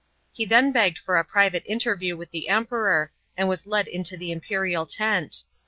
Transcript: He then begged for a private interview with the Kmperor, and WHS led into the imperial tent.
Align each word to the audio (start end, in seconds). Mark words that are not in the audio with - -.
He 0.33 0.45
then 0.47 0.71
begged 0.71 0.97
for 0.97 1.17
a 1.17 1.23
private 1.23 1.61
interview 1.67 2.17
with 2.17 2.31
the 2.31 2.47
Kmperor, 2.49 3.09
and 3.37 3.47
WHS 3.47 3.67
led 3.67 3.87
into 3.87 4.17
the 4.17 4.31
imperial 4.31 4.87
tent. 4.87 5.43